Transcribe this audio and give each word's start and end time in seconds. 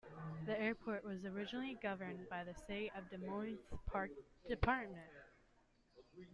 The 0.47 0.59
airport 0.59 1.03
was 1.05 1.23
originally 1.25 1.75
governed 1.83 2.27
by 2.27 2.43
the 2.43 2.55
City 2.55 2.91
of 2.97 3.07
Des 3.11 3.19
Moines' 3.19 3.59
Parks 3.85 4.17
Department. 4.49 5.05